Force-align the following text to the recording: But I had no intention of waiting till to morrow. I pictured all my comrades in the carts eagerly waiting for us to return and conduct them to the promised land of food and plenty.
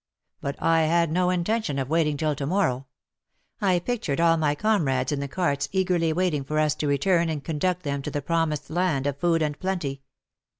But 0.39 0.59
I 0.59 0.81
had 0.85 1.11
no 1.11 1.29
intention 1.29 1.77
of 1.77 1.87
waiting 1.91 2.17
till 2.17 2.33
to 2.33 2.47
morrow. 2.47 2.87
I 3.61 3.77
pictured 3.77 4.19
all 4.19 4.35
my 4.35 4.55
comrades 4.55 5.11
in 5.11 5.19
the 5.19 5.27
carts 5.27 5.69
eagerly 5.71 6.11
waiting 6.11 6.43
for 6.43 6.57
us 6.57 6.73
to 6.73 6.87
return 6.87 7.29
and 7.29 7.43
conduct 7.43 7.83
them 7.83 8.01
to 8.01 8.09
the 8.09 8.23
promised 8.23 8.71
land 8.71 9.05
of 9.05 9.17
food 9.19 9.43
and 9.43 9.59
plenty. 9.59 10.01